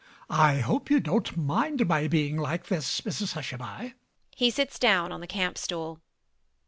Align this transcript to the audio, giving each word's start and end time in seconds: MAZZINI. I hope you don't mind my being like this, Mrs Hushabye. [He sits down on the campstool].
MAZZINI. 0.31 0.41
I 0.41 0.59
hope 0.61 0.89
you 0.89 0.99
don't 0.99 1.37
mind 1.37 1.87
my 1.87 2.07
being 2.07 2.35
like 2.35 2.65
this, 2.69 3.01
Mrs 3.01 3.33
Hushabye. 3.35 3.93
[He 4.35 4.49
sits 4.49 4.79
down 4.79 5.11
on 5.11 5.21
the 5.21 5.27
campstool]. 5.27 5.99